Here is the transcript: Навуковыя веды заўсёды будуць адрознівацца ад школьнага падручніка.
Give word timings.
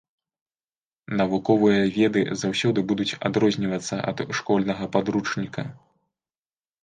Навуковыя 1.19 1.81
веды 1.97 2.21
заўсёды 2.43 2.79
будуць 2.91 3.17
адрознівацца 3.29 3.95
ад 4.13 4.17
школьнага 4.37 4.83
падручніка. 4.95 5.61